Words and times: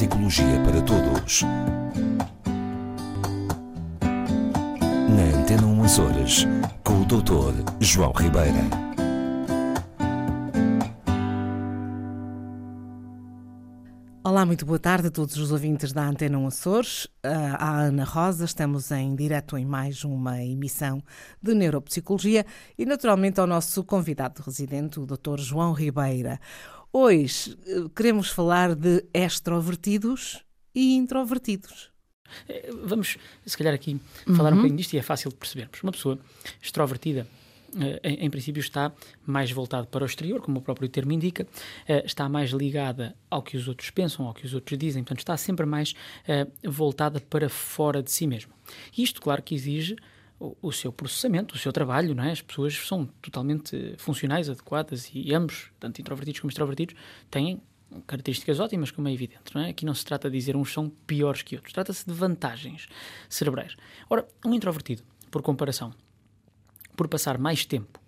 Neuropsicologia 0.00 0.60
para 0.64 0.80
Todos. 0.80 1.42
Na 5.10 5.38
Antena 5.38 5.66
1 5.66 5.84
Açores, 5.84 6.46
com 6.82 7.02
o 7.02 7.04
Dr. 7.04 7.52
João 7.80 8.12
Ribeira. 8.12 8.60
Olá, 14.24 14.46
muito 14.46 14.64
boa 14.64 14.78
tarde 14.78 15.08
a 15.08 15.10
todos 15.10 15.36
os 15.36 15.52
ouvintes 15.52 15.92
da 15.92 16.06
Antena 16.06 16.38
1 16.38 16.46
Açores. 16.46 17.06
A 17.22 17.80
Ana 17.80 18.04
Rosa, 18.04 18.46
estamos 18.46 18.90
em 18.90 19.14
direto 19.14 19.58
em 19.58 19.66
mais 19.66 20.02
uma 20.02 20.42
emissão 20.42 21.02
de 21.42 21.52
Neuropsicologia 21.52 22.46
e, 22.78 22.86
naturalmente, 22.86 23.38
ao 23.38 23.46
nosso 23.46 23.84
convidado 23.84 24.42
residente, 24.42 24.98
o 24.98 25.04
Dr. 25.04 25.38
João 25.38 25.72
Ribeira. 25.74 26.40
Hoje 26.92 27.56
uh, 27.68 27.88
queremos 27.90 28.30
falar 28.30 28.74
de 28.74 29.04
extrovertidos 29.14 30.44
e 30.74 30.96
introvertidos. 30.96 31.88
Eh, 32.48 32.70
vamos, 32.82 33.16
se 33.46 33.56
calhar, 33.56 33.72
aqui 33.72 34.00
falar 34.36 34.50
uhum. 34.50 34.54
um 34.54 34.56
bocadinho 34.56 34.76
disto 34.76 34.94
e 34.94 34.98
é 34.98 35.02
fácil 35.02 35.30
de 35.30 35.36
percebermos. 35.36 35.80
Uma 35.84 35.92
pessoa 35.92 36.18
extrovertida 36.60 37.28
eh, 37.78 38.00
em, 38.02 38.26
em, 38.26 38.30
princípio 38.30 38.58
está 38.58 38.92
mais 39.24 39.52
voltado 39.52 39.86
para 39.86 40.02
o 40.02 40.06
exterior, 40.06 40.40
como 40.40 40.58
o 40.58 40.62
próprio 40.62 40.88
termo 40.88 41.12
indica, 41.12 41.44
uh, 41.44 42.04
está 42.04 42.28
mais 42.28 42.50
ligada 42.50 43.14
ao 43.30 43.40
que 43.40 43.56
os 43.56 43.68
outros 43.68 43.90
pensam, 43.90 44.26
ao 44.26 44.34
que 44.34 44.44
os 44.44 44.52
outros 44.52 44.76
dizem, 44.76 45.04
portanto 45.04 45.20
está 45.20 45.36
sempre 45.36 45.64
mais 45.64 45.92
uh, 45.92 46.70
voltada 46.70 47.20
para 47.20 47.48
fora 47.48 48.02
de 48.02 48.10
si 48.10 48.26
mesmo. 48.26 48.52
Isto, 48.96 49.20
claro, 49.20 49.42
que 49.42 49.54
exige 49.54 49.96
o, 50.40 50.72
seu 50.72 50.90
processamento, 50.90 51.54
o 51.54 51.58
seu 51.58 51.70
trabalho, 51.70 52.14
não 52.14 52.24
é? 52.24 52.32
As 52.32 52.40
pessoas 52.40 52.74
são 52.74 53.04
totalmente 53.20 53.94
funcionais, 53.98 54.48
adequadas 54.48 55.10
e 55.12 55.34
ambos, 55.34 55.70
tanto 55.78 56.00
introvertidos 56.00 56.40
como 56.40 56.50
extrovertidos, 56.50 56.94
têm 57.30 57.60
características 58.06 58.58
ótimas, 58.58 58.90
como 58.90 59.08
é 59.08 59.12
evidente, 59.12 59.54
não 59.54 59.60
é? 59.60 59.68
Aqui 59.68 59.84
não 59.84 59.94
se 59.94 60.04
trata 60.04 60.30
de 60.30 60.38
dizer 60.38 60.56
uns 60.56 60.72
são 60.72 60.88
piores 61.06 61.42
que 61.42 61.56
outros, 61.56 61.74
trata-se 61.74 62.06
de 62.06 62.12
vantagens 62.14 62.88
cerebrais. 63.28 63.76
Ora, 64.08 64.26
um 64.44 64.54
introvertido, 64.54 65.02
por 65.30 65.42
comparação, 65.42 65.92
por 66.96 67.06
passar 67.06 67.36
mais 67.36 67.66
tempo 67.66 68.00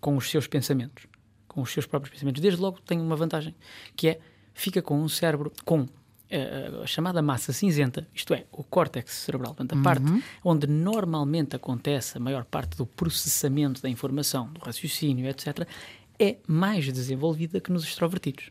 com 0.00 0.16
os 0.16 0.28
seus 0.28 0.48
pensamentos, 0.48 1.06
com 1.46 1.62
os 1.62 1.70
seus 1.70 1.86
próprios 1.86 2.12
pensamentos, 2.12 2.42
desde 2.42 2.60
logo 2.60 2.80
tem 2.80 3.00
uma 3.00 3.14
vantagem, 3.14 3.54
que 3.94 4.08
é 4.08 4.20
fica 4.54 4.82
com 4.82 5.00
um 5.00 5.08
cérebro 5.08 5.52
com 5.64 5.86
a 6.82 6.86
chamada 6.86 7.22
massa 7.22 7.52
cinzenta, 7.52 8.06
isto 8.14 8.34
é, 8.34 8.44
o 8.50 8.64
córtex 8.64 9.12
cerebral, 9.12 9.54
portanto, 9.54 9.72
a 9.72 9.76
uhum. 9.76 9.82
parte 9.82 10.24
onde 10.44 10.66
normalmente 10.66 11.54
acontece 11.54 12.18
a 12.18 12.20
maior 12.20 12.44
parte 12.44 12.76
do 12.76 12.84
processamento 12.84 13.80
da 13.80 13.88
informação, 13.88 14.52
do 14.52 14.60
raciocínio, 14.60 15.28
etc., 15.28 15.66
é 16.18 16.36
mais 16.46 16.90
desenvolvida 16.92 17.60
que 17.60 17.70
nos 17.70 17.84
extrovertidos. 17.84 18.50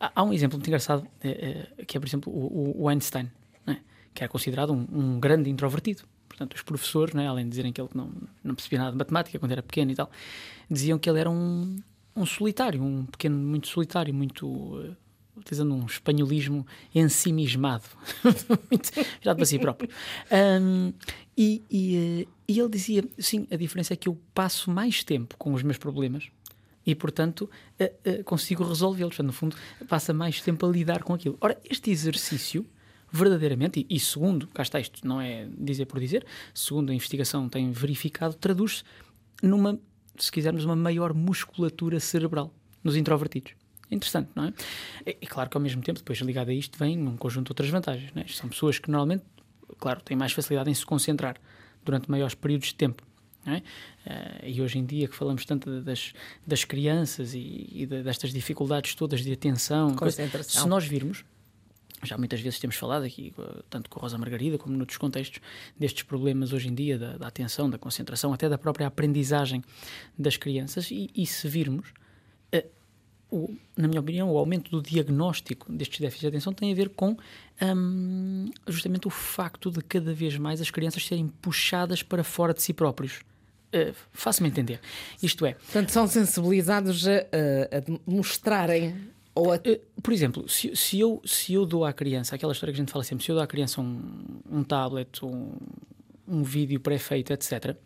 Há, 0.00 0.12
há 0.14 0.22
um 0.22 0.32
exemplo 0.32 0.56
muito 0.56 0.68
engraçado, 0.68 1.00
uh, 1.00 1.82
uh, 1.82 1.86
que 1.86 1.96
é, 1.96 2.00
por 2.00 2.06
exemplo, 2.06 2.32
o, 2.32 2.82
o 2.82 2.88
Einstein, 2.88 3.30
né? 3.66 3.80
que 4.14 4.22
era 4.22 4.30
considerado 4.30 4.72
um, 4.72 4.86
um 4.90 5.20
grande 5.20 5.50
introvertido 5.50 6.04
portanto, 6.38 6.54
os 6.54 6.62
professores, 6.62 7.14
né, 7.14 7.26
além 7.26 7.44
de 7.44 7.50
dizerem 7.50 7.72
que 7.72 7.80
ele 7.80 7.90
não, 7.94 8.12
não 8.44 8.54
percebia 8.54 8.78
nada 8.78 8.92
de 8.92 8.98
matemática 8.98 9.38
quando 9.38 9.50
era 9.50 9.62
pequeno 9.62 9.90
e 9.90 9.94
tal, 9.94 10.08
diziam 10.70 10.98
que 10.98 11.10
ele 11.10 11.18
era 11.18 11.28
um, 11.28 11.82
um 12.14 12.24
solitário, 12.24 12.82
um 12.82 13.04
pequeno 13.06 13.36
muito 13.36 13.66
solitário, 13.66 14.14
muito. 14.14 14.94
Utilizando 15.38 15.74
um 15.74 15.86
espanholismo 15.86 16.66
ensimismado, 16.94 17.84
virado 19.20 19.36
para 19.36 19.46
si 19.46 19.58
próprio. 19.58 19.88
Um, 20.60 20.92
e, 21.36 21.62
e, 21.70 22.26
uh, 22.26 22.32
e 22.48 22.58
ele 22.58 22.68
dizia: 22.68 23.04
sim, 23.18 23.46
a 23.50 23.56
diferença 23.56 23.94
é 23.94 23.96
que 23.96 24.08
eu 24.08 24.18
passo 24.34 24.70
mais 24.70 25.04
tempo 25.04 25.36
com 25.38 25.54
os 25.54 25.62
meus 25.62 25.78
problemas 25.78 26.28
e, 26.84 26.94
portanto, 26.94 27.50
uh, 27.80 28.20
uh, 28.20 28.24
consigo 28.24 28.64
resolvê-los. 28.64 29.18
No 29.18 29.32
fundo, 29.32 29.56
passa 29.88 30.12
mais 30.12 30.40
tempo 30.40 30.66
a 30.66 30.68
lidar 30.68 31.02
com 31.02 31.14
aquilo. 31.14 31.36
Ora, 31.40 31.58
este 31.64 31.90
exercício 31.90 32.66
verdadeiramente, 33.10 33.86
e, 33.88 33.96
e, 33.96 34.00
segundo, 34.00 34.46
cá 34.48 34.62
está 34.62 34.78
isto, 34.78 35.06
não 35.06 35.20
é 35.20 35.48
dizer 35.56 35.86
por 35.86 36.00
dizer, 36.00 36.26
segundo 36.54 36.90
a 36.90 36.94
investigação 36.94 37.48
tem 37.48 37.70
verificado, 37.70 38.34
traduz-se 38.34 38.84
numa, 39.42 39.78
se 40.16 40.30
quisermos, 40.30 40.64
uma 40.64 40.76
maior 40.76 41.14
musculatura 41.14 42.00
cerebral 42.00 42.52
nos 42.82 42.96
introvertidos. 42.96 43.52
Interessante, 43.90 44.30
não 44.34 44.44
é? 44.44 44.52
E, 45.06 45.18
e 45.22 45.26
claro 45.26 45.48
que 45.48 45.56
ao 45.56 45.62
mesmo 45.62 45.82
tempo, 45.82 45.98
depois 45.98 46.18
ligado 46.20 46.50
a 46.50 46.54
isto, 46.54 46.78
vem 46.78 46.98
um 46.98 47.16
conjunto 47.16 47.46
de 47.46 47.52
outras 47.52 47.70
vantagens. 47.70 48.10
É? 48.14 48.26
São 48.28 48.48
pessoas 48.48 48.78
que 48.78 48.90
normalmente, 48.90 49.24
claro, 49.78 50.00
têm 50.00 50.16
mais 50.16 50.32
facilidade 50.32 50.70
em 50.70 50.74
se 50.74 50.84
concentrar 50.84 51.36
durante 51.84 52.10
maiores 52.10 52.34
períodos 52.34 52.68
de 52.68 52.74
tempo. 52.74 53.06
É? 53.46 53.56
Uh, 53.56 54.46
e 54.46 54.60
hoje 54.60 54.78
em 54.78 54.84
dia 54.84 55.08
que 55.08 55.14
falamos 55.14 55.44
tanto 55.46 55.80
das, 55.80 56.12
das 56.46 56.64
crianças 56.64 57.32
e, 57.32 57.66
e 57.72 57.86
destas 57.86 58.30
dificuldades 58.30 58.94
todas 58.94 59.22
de 59.22 59.32
atenção, 59.32 59.94
Concentração. 59.94 60.62
se 60.62 60.68
nós 60.68 60.84
virmos, 60.84 61.24
já 62.02 62.18
muitas 62.18 62.40
vezes 62.40 62.58
temos 62.58 62.76
falado 62.76 63.04
aqui, 63.04 63.32
tanto 63.70 63.88
com 63.88 63.98
a 63.98 64.02
Rosa 64.02 64.18
Margarida 64.18 64.58
como 64.58 64.76
noutros 64.76 64.98
contextos, 64.98 65.40
destes 65.78 66.02
problemas 66.02 66.52
hoje 66.52 66.68
em 66.68 66.74
dia 66.74 66.98
da, 66.98 67.16
da 67.16 67.26
atenção, 67.26 67.70
da 67.70 67.78
concentração, 67.78 68.32
até 68.32 68.48
da 68.48 68.58
própria 68.58 68.86
aprendizagem 68.86 69.64
das 70.16 70.36
crianças. 70.36 70.90
E, 70.90 71.10
e 71.14 71.26
se 71.26 71.48
virmos, 71.48 71.92
o, 73.30 73.54
na 73.76 73.88
minha 73.88 74.00
opinião, 74.00 74.30
o 74.30 74.38
aumento 74.38 74.70
do 74.70 74.82
diagnóstico 74.82 75.70
destes 75.72 76.00
déficits 76.00 76.20
de 76.22 76.26
atenção 76.28 76.52
tem 76.52 76.72
a 76.72 76.74
ver 76.74 76.90
com 76.90 77.16
um, 77.62 78.50
justamente 78.66 79.06
o 79.06 79.10
facto 79.10 79.70
de 79.70 79.82
cada 79.82 80.12
vez 80.14 80.36
mais 80.38 80.60
as 80.60 80.70
crianças 80.70 81.04
serem 81.06 81.28
puxadas 81.28 82.02
para 82.02 82.24
fora 82.24 82.54
de 82.54 82.62
si 82.62 82.72
próprios. 82.72 83.20
Uh, 83.74 83.94
Faça-me 84.12 84.48
entender. 84.48 84.80
Isto 85.22 85.44
é. 85.44 85.52
Portanto, 85.54 85.90
são 85.90 86.06
sensibilizados 86.06 87.06
a, 87.06 87.12
a 87.12 88.00
mostrarem 88.10 88.94
ou 89.38 89.52
a... 89.52 89.56
Eh, 89.56 89.80
por 90.02 90.12
exemplo, 90.12 90.48
se, 90.48 90.74
se, 90.74 90.98
eu, 90.98 91.22
se 91.24 91.52
eu 91.52 91.64
dou 91.64 91.84
à 91.84 91.92
criança, 91.92 92.34
aquela 92.34 92.52
história 92.52 92.72
que 92.72 92.80
a 92.80 92.82
gente 92.82 92.90
fala 92.90 93.04
sempre, 93.04 93.24
se 93.24 93.30
eu 93.30 93.36
dou 93.36 93.44
à 93.44 93.46
criança 93.46 93.80
um, 93.80 94.00
um 94.50 94.64
tablet, 94.64 95.24
um, 95.24 95.52
um 96.26 96.42
vídeo 96.42 96.80
pré-feito, 96.80 97.32
etc., 97.32 97.76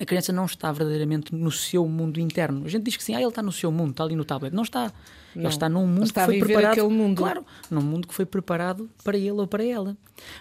a 0.00 0.04
criança 0.04 0.32
não 0.32 0.44
está 0.44 0.72
verdadeiramente 0.72 1.34
no 1.34 1.50
seu 1.50 1.86
mundo 1.86 2.18
interno. 2.18 2.64
A 2.64 2.68
gente 2.68 2.84
diz 2.84 2.96
que 2.96 3.04
sim, 3.04 3.14
ah, 3.14 3.20
ele 3.20 3.28
está 3.28 3.42
no 3.42 3.52
seu 3.52 3.70
mundo, 3.70 3.92
está 3.92 4.04
ali 4.04 4.16
no 4.16 4.24
tablet. 4.24 4.52
Não 4.52 4.62
está. 4.62 4.92
Não. 5.34 5.42
Ele 5.42 5.48
está 5.48 5.68
num 5.68 5.86
mundo 5.86 6.04
está 6.04 6.22
que 6.22 6.26
foi 6.26 6.38
preparado. 6.40 6.90
Mundo. 6.90 7.18
Claro, 7.18 7.46
num 7.70 7.80
mundo 7.80 8.08
que 8.08 8.14
foi 8.14 8.26
preparado 8.26 8.90
para 9.02 9.16
ele 9.16 9.30
ou 9.32 9.46
para 9.46 9.64
ela. 9.64 9.96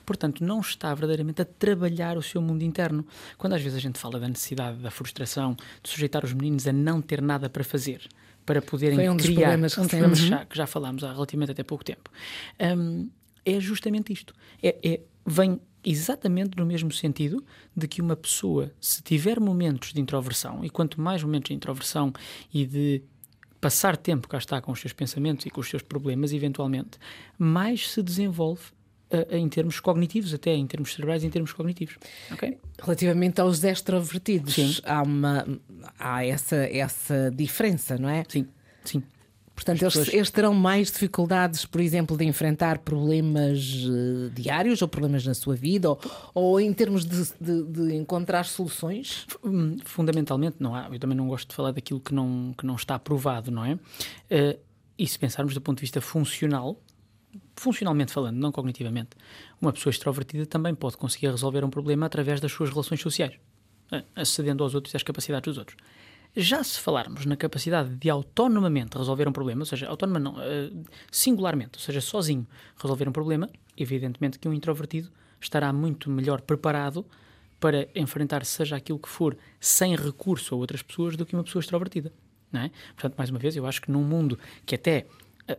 Portanto, 0.06 0.44
não 0.44 0.60
está 0.60 0.94
verdadeiramente 0.94 1.42
a 1.42 1.46
trabalhar 1.46 2.18
o 2.18 2.22
seu 2.22 2.42
mundo 2.42 2.64
interno. 2.64 3.06
Quando 3.38 3.54
às 3.54 3.62
vezes 3.62 3.78
a 3.78 3.82
gente 3.82 4.00
fala 4.00 4.20
da 4.20 4.28
necessidade, 4.28 4.78
da 4.80 4.92
frustração, 4.92 5.56
de 5.82 5.90
sujeitar 5.90 6.24
os 6.24 6.34
meninos 6.34 6.68
a 6.68 6.74
não 6.74 7.02
ter 7.02 7.22
nada 7.22 7.50
para 7.50 7.64
fazer, 7.64 8.08
para 8.46 8.62
poderem 8.62 8.98
Foi 8.98 9.10
um 9.10 9.18
criar 9.18 9.42
problemas, 9.42 9.78
um 9.78 9.82
dos 9.82 9.90
problemas 9.90 10.22
uhum. 10.22 10.46
que 10.46 10.58
já 10.58 10.68
falámos 10.68 11.04
há 11.04 11.14
relativamente 11.14 11.52
até 11.52 11.64
pouco 11.64 11.84
tempo. 11.84 12.10
Um, 12.60 13.10
é 13.46 13.60
justamente 13.60 14.14
isto. 14.14 14.34
É, 14.62 14.76
é, 14.84 15.00
vem 15.26 15.60
exatamente 15.84 16.58
no 16.58 16.66
mesmo 16.66 16.92
sentido 16.92 17.44
de 17.76 17.88
que 17.88 18.02
uma 18.02 18.16
pessoa, 18.16 18.72
se 18.80 19.02
tiver 19.02 19.40
momentos 19.40 19.94
de 19.94 20.02
introversão, 20.02 20.64
e 20.64 20.70
quanto 20.70 21.00
mais 21.00 21.24
momentos 21.24 21.50
de 21.50 21.56
introversão 21.56 22.14
e 22.54 22.66
de 22.66 23.04
passar 23.60 23.96
tempo 23.96 24.28
cá 24.28 24.38
está 24.38 24.62
com 24.62 24.74
os 24.74 24.80
seus 24.80 24.92
pensamentos 24.92 25.46
e 25.46 25.50
com 25.50 25.62
os 25.62 25.70
seus 25.70 25.82
problemas, 25.82 26.34
eventualmente, 26.34 26.98
mais 27.38 27.90
se 27.90 28.04
desenvolve 28.04 28.64
uh, 29.12 29.36
em 29.36 29.48
termos 29.48 29.80
cognitivos, 29.80 30.34
até 30.34 30.54
em 30.54 30.68
termos 30.68 30.94
cerebrais, 30.94 31.24
em 31.24 31.30
termos 31.30 31.54
cognitivos. 31.54 31.98
Okay? 32.32 32.58
Relativamente 32.82 33.40
aos 33.40 33.64
extrovertidos, 33.64 34.56
sim. 34.56 34.76
há, 34.84 35.02
uma, 35.02 35.48
há 35.98 36.26
essa, 36.26 36.58
essa 36.58 37.32
diferença, 37.34 37.98
não 37.98 38.10
é? 38.10 38.26
Sim, 38.28 38.48
sim. 38.84 39.04
Portanto, 39.64 39.82
eles, 39.82 40.14
eles, 40.14 40.30
terão 40.30 40.54
mais 40.54 40.92
dificuldades, 40.92 41.66
por 41.66 41.80
exemplo, 41.80 42.18
de 42.18 42.26
enfrentar 42.26 42.80
problemas 42.80 43.86
uh, 43.86 44.30
diários 44.32 44.82
ou 44.82 44.88
problemas 44.88 45.26
na 45.26 45.34
sua 45.34 45.56
vida, 45.56 45.90
ou, 45.90 46.00
ou 46.34 46.60
em 46.60 46.74
termos 46.74 47.06
de, 47.06 47.24
de, 47.40 47.64
de, 47.64 47.96
encontrar 47.96 48.44
soluções? 48.44 49.26
Hum, 49.44 49.78
fundamentalmente, 49.86 50.58
não 50.60 50.76
há. 50.76 50.90
Eu 50.92 51.00
também 51.00 51.16
não 51.16 51.28
gosto 51.28 51.48
de 51.50 51.56
falar 51.56 51.72
daquilo 51.72 52.02
que 52.02 52.14
não, 52.14 52.54
que 52.58 52.66
não 52.66 52.76
está 52.76 53.00
provado, 53.00 53.50
não 53.52 53.64
é? 53.64 53.74
Uh, 53.74 54.60
e 54.98 55.08
se 55.08 55.18
pensarmos 55.18 55.54
do 55.54 55.62
ponto 55.62 55.78
de 55.78 55.82
vista 55.82 56.02
funcional, 56.02 56.78
funcionalmente 57.56 58.12
falando, 58.12 58.38
não 58.38 58.52
cognitivamente, 58.52 59.12
uma 59.62 59.72
pessoa 59.72 59.92
extrovertida 59.92 60.46
também 60.46 60.76
pode 60.76 60.98
conseguir 60.98 61.28
resolver 61.28 61.64
um 61.64 61.70
problema 61.70 62.06
através 62.06 62.42
das 62.42 62.52
suas 62.52 62.70
relações 62.70 63.00
sociais, 63.00 63.34
eh, 63.92 64.04
acedendo 64.16 64.64
aos 64.64 64.76
outros 64.76 64.94
e 64.94 64.98
às 64.98 65.04
capacidades 65.04 65.46
dos 65.46 65.58
outros. 65.58 65.78
Já 66.36 66.64
se 66.64 66.80
falarmos 66.80 67.26
na 67.26 67.38
capacidade 67.38 67.96
de 67.96 68.10
autonomamente 68.10 68.98
resolver 68.98 69.28
um 69.28 69.32
problema, 69.32 69.62
ou 69.62 69.66
seja, 69.66 69.88
autónoma 69.88 70.20
não, 70.20 70.42
eh, 70.42 70.72
singularmente, 71.12 71.72
ou 71.76 71.80
seja, 71.80 72.02
sozinho 72.02 72.48
resolver 72.76 73.08
um 73.08 73.12
problema, 73.12 73.50
evidentemente 73.78 74.40
que 74.40 74.48
um 74.48 74.54
introvertido 74.54 75.12
estará 75.40 75.72
muito 75.72 76.10
melhor 76.10 76.42
preparado 76.42 77.06
para 77.60 77.88
enfrentar 77.96 78.44
seja 78.46 78.76
aquilo 78.76 79.00
que 79.00 79.08
for 79.10 79.38
sem 79.60 79.96
recurso 79.96 80.56
a 80.56 80.58
outras 80.58 80.82
pessoas 80.82 81.16
do 81.16 81.26
que 81.26 81.36
uma 81.36 81.44
pessoa 81.44 81.62
extrovertida. 81.62 82.12
Não 82.52 82.62
é? 82.62 82.72
Portanto, 82.96 83.16
mais 83.18 83.30
uma 83.30 83.40
vez, 83.40 83.56
eu 83.56 83.66
acho 83.66 83.82
que 83.82 83.92
num 83.92 84.04
mundo 84.04 84.38
que 84.66 84.76
até 84.76 85.06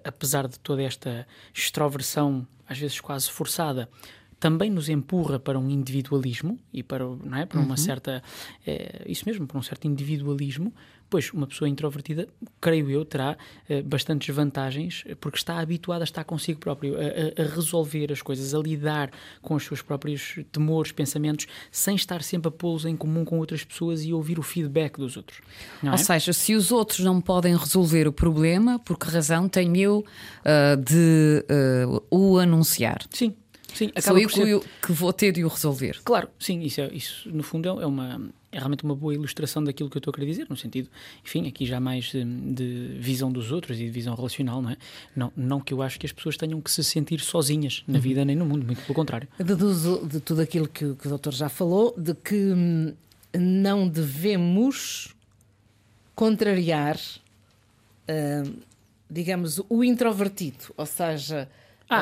apesar 0.05 0.49
de 0.49 0.59
toda 0.59 0.82
esta 0.82 1.27
extroversão, 1.53 2.47
às 2.67 2.79
vezes 2.79 3.00
quase 3.00 3.31
forçada, 3.31 3.88
também 4.38 4.70
nos 4.70 4.88
empurra 4.88 5.38
para 5.38 5.58
um 5.58 5.70
individualismo 5.70 6.58
e 6.72 6.82
para, 6.82 7.04
não 7.04 7.38
é, 7.38 7.46
para 7.46 7.60
uma 7.60 7.70
uhum. 7.70 7.76
certa, 7.76 8.22
é, 8.66 9.02
isso 9.06 9.25
mesmo, 9.26 9.46
para 9.46 9.58
um 9.58 9.62
certo 9.62 9.86
individualismo, 9.86 10.72
pois 11.08 11.31
uma 11.32 11.46
pessoa 11.46 11.69
introvertida, 11.69 12.26
creio 12.60 12.90
eu, 12.90 13.04
terá 13.04 13.36
uh, 13.70 13.82
bastantes 13.84 14.34
vantagens 14.34 15.04
porque 15.20 15.38
está 15.38 15.60
habituada 15.60 16.02
a 16.02 16.04
estar 16.04 16.25
consigo 16.25 16.58
próprio, 16.58 16.96
a, 16.96 17.42
a, 17.42 17.54
resolver 17.54 18.10
as 18.10 18.20
coisas, 18.20 18.54
a 18.54 18.58
lidar 18.58 19.10
com 19.40 19.54
os 19.54 19.64
seus 19.64 19.81
próprios 19.81 20.40
temores, 20.50 20.92
pensamentos, 20.92 21.46
sem 21.70 21.94
estar 21.94 22.22
sempre 22.22 22.48
a 22.48 22.50
pô-los 22.50 22.84
em 22.84 22.96
comum 22.96 23.25
com 23.25 23.38
outras 23.38 23.62
pessoas 23.62 24.02
e 24.04 24.12
ouvir 24.12 24.38
o 24.38 24.42
feedback 24.42 24.98
dos 24.98 25.16
outros. 25.16 25.40
Ou 25.82 25.90
é? 25.90 25.96
seja, 25.96 26.32
se 26.32 26.54
os 26.54 26.72
outros 26.72 27.00
não 27.00 27.20
podem 27.20 27.56
resolver 27.56 28.08
o 28.08 28.12
problema, 28.12 28.78
por 28.78 28.98
que 28.98 29.06
razão 29.06 29.48
tenho 29.48 29.76
eu 29.76 30.04
uh, 30.40 30.76
de 30.82 31.44
uh, 31.88 32.02
o 32.10 32.38
anunciar? 32.38 33.02
Sim, 33.10 33.36
Sim, 33.75 33.91
Sou 34.00 34.19
eu 34.19 34.29
ser... 34.29 34.61
que 34.81 34.93
vou 34.93 35.12
ter 35.12 35.32
de 35.32 35.44
o 35.44 35.49
resolver. 35.49 36.00
Claro, 36.05 36.29
sim, 36.38 36.61
isso, 36.62 36.81
é, 36.81 36.88
isso 36.94 37.29
no 37.29 37.43
fundo 37.43 37.69
é 37.69 37.87
uma, 37.87 38.31
é 38.53 38.59
realmente 38.59 38.85
uma 38.85 38.94
boa 38.94 39.12
ilustração 39.12 39.62
daquilo 39.62 39.91
que 39.91 39.97
eu 39.97 39.99
estou 39.99 40.12
a 40.12 40.15
querer 40.15 40.26
dizer, 40.26 40.47
no 40.49 40.56
sentido, 40.56 40.88
enfim, 41.25 41.49
aqui 41.49 41.67
já 41.67 41.81
mais 41.81 42.05
de, 42.05 42.25
de, 42.25 42.97
visão 43.00 43.32
dos 43.32 43.50
outros 43.50 43.79
e 43.81 43.85
de 43.85 43.91
visão 43.91 44.15
relacional, 44.15 44.62
não 44.62 44.71
é? 44.71 44.76
Não, 45.15 45.32
não 45.37 45.61
que 45.61 45.75
eu 45.75 45.82
acho 45.82 45.99
que 45.99 46.06
as 46.06 46.12
pessoas 46.12 46.37
tenham 46.37 46.61
que 46.61 46.71
se 46.71 46.85
sentir 46.85 47.21
sozinhas 47.21 47.82
na 47.87 47.97
uhum. 47.97 48.00
vida 48.00 48.25
nem 48.25 48.37
no 48.37 48.47
mundo, 48.47 48.65
muito 48.65 48.81
pelo 48.82 48.94
contrário. 48.94 49.29
Deduzo 49.38 50.06
de 50.06 50.20
tudo 50.20 50.41
aquilo 50.41 50.69
que, 50.69 50.94
que 50.94 51.06
o 51.06 51.11
doutor 51.11 51.32
já 51.32 51.49
falou, 51.49 51.93
de 51.99 52.15
que 52.15 52.37
hum, 52.37 52.94
não 53.37 53.88
devemos 53.88 55.15
contrariar, 56.15 56.97
uh, 56.97 58.55
digamos, 59.11 59.61
o 59.69 59.82
introvertido, 59.82 60.73
ou 60.77 60.87
seja 60.87 61.49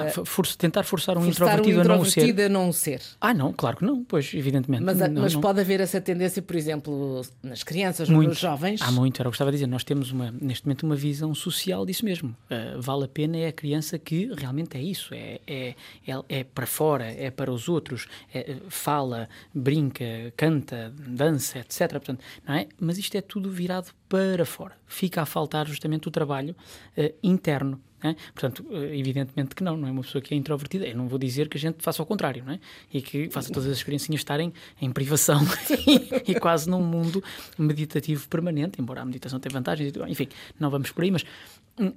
ah, 0.00 0.20
uh, 0.20 0.24
for, 0.24 0.46
tentar 0.46 0.82
forçar 0.82 1.16
um 1.16 1.22
forçar 1.22 1.58
introvertido, 1.58 1.78
um 1.78 1.82
introvertido 1.82 2.42
a 2.42 2.48
não 2.48 2.72
ser. 2.72 3.00
Ah, 3.20 3.34
não, 3.34 3.52
claro 3.52 3.76
que 3.78 3.84
não, 3.84 4.04
pois, 4.04 4.32
evidentemente. 4.34 4.82
Mas, 4.84 4.98
não, 4.98 5.22
mas 5.22 5.34
não. 5.34 5.40
pode 5.40 5.60
haver 5.60 5.80
essa 5.80 6.00
tendência, 6.00 6.42
por 6.42 6.56
exemplo, 6.56 7.22
nas 7.42 7.62
crianças 7.62 8.08
muito. 8.08 8.30
nos 8.30 8.38
jovens? 8.38 8.80
Há 8.82 8.90
muito, 8.90 9.20
era 9.20 9.28
o 9.28 9.32
que 9.32 9.36
estava 9.36 9.50
a 9.50 9.52
dizer. 9.52 9.66
Nós 9.66 9.84
temos 9.84 10.10
uma, 10.10 10.32
neste 10.40 10.66
momento 10.66 10.84
uma 10.84 10.96
visão 10.96 11.34
social 11.34 11.84
disso 11.86 12.04
mesmo. 12.04 12.30
Uh, 12.50 12.80
vale 12.80 13.04
a 13.04 13.08
pena 13.08 13.36
é 13.36 13.48
a 13.48 13.52
criança 13.52 13.98
que 13.98 14.32
realmente 14.34 14.76
é 14.76 14.82
isso, 14.82 15.14
é, 15.14 15.40
é, 15.46 15.74
é, 16.06 16.22
é 16.28 16.44
para 16.44 16.66
fora, 16.66 17.04
é 17.04 17.30
para 17.30 17.52
os 17.52 17.68
outros, 17.68 18.06
é, 18.34 18.56
fala, 18.68 19.28
brinca, 19.54 20.04
canta, 20.36 20.92
dança, 20.96 21.58
etc. 21.58 21.90
Portanto, 21.90 22.24
não 22.46 22.54
é? 22.54 22.66
Mas 22.80 22.98
isto 22.98 23.16
é 23.16 23.20
tudo 23.20 23.50
virado 23.50 23.92
para 24.12 24.44
fora. 24.44 24.76
Fica 24.86 25.22
a 25.22 25.26
faltar 25.26 25.66
justamente 25.66 26.06
o 26.06 26.10
trabalho 26.10 26.54
uh, 26.98 27.14
interno 27.22 27.80
é? 28.02 28.16
Portanto, 28.34 28.66
eh, 28.72 28.98
evidentemente 28.98 29.54
que 29.54 29.62
não, 29.62 29.76
não 29.76 29.86
é 29.86 29.90
uma 29.92 30.02
pessoa 30.02 30.20
que 30.20 30.34
é 30.34 30.36
introvertida. 30.36 30.84
Eu 30.86 30.96
não 30.96 31.06
vou 31.06 31.20
dizer 31.20 31.48
que 31.48 31.56
a 31.56 31.60
gente 31.60 31.76
faça 31.84 32.02
ao 32.02 32.06
contrário, 32.06 32.44
não 32.44 32.54
é? 32.54 32.60
E 32.92 33.00
que 33.00 33.30
faça 33.30 33.52
todas 33.52 33.70
as 33.70 33.80
criancinhas 33.80 34.22
estarem 34.22 34.52
em 34.80 34.90
privação 34.90 35.40
e, 36.26 36.34
quase 36.40 36.68
num 36.68 36.82
mundo 36.82 37.22
meditativo 37.56 38.28
permanente, 38.28 38.82
embora 38.82 39.02
a 39.02 39.04
meditação 39.04 39.38
tenha 39.38 39.52
vantagens, 39.52 39.92
enfim, 40.08 40.26
não 40.58 40.68
vamos 40.68 40.90
por 40.90 41.04
aí, 41.04 41.12
mas 41.12 41.24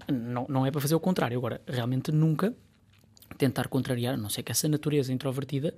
não, 0.07 0.45
não 0.47 0.63
é 0.63 0.69
para 0.69 0.79
fazer 0.79 0.93
o 0.93 0.99
contrário. 0.99 1.35
Agora, 1.35 1.59
realmente 1.67 2.11
nunca 2.11 2.53
tentar 3.39 3.67
contrariar, 3.67 4.13
a 4.13 4.17
não 4.17 4.29
ser 4.29 4.43
que 4.43 4.51
essa 4.51 4.67
natureza 4.67 5.11
introvertida 5.11 5.73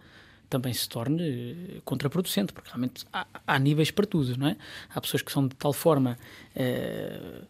também 0.50 0.74
se 0.74 0.88
torne 0.88 1.24
eh, 1.24 1.82
contraproducente, 1.84 2.54
porque 2.54 2.70
realmente 2.70 3.06
há, 3.12 3.28
há, 3.46 3.60
níveis 3.60 3.92
para 3.92 4.06
tudo, 4.06 4.38
não 4.38 4.48
é? 4.48 4.58
Há 4.94 5.02
pessoas 5.02 5.22
que 5.22 5.32
são 5.32 5.48
de 5.48 5.56
tal 5.56 5.74
forma. 5.74 6.18
Uh, 6.56 7.46